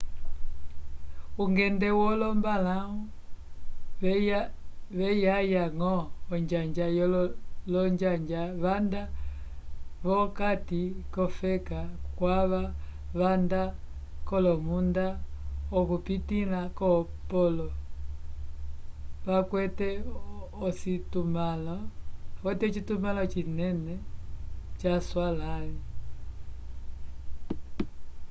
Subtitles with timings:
[1.43, 2.97] ungende wolombalãwu
[4.99, 5.95] veyaya ñgo
[6.33, 6.85] onjanja
[7.71, 9.01] l'onjanja vanda
[10.03, 10.81] v'okati
[11.13, 11.81] k'ofeka
[12.17, 12.63] kwava
[13.19, 13.61] vanda
[14.27, 15.07] k'olomunda
[15.77, 16.89] okupitĩla ko
[17.29, 17.67] polo
[19.25, 19.89] vakwete
[22.47, 23.95] ocitumãlo cinene
[24.79, 25.79] caswalãli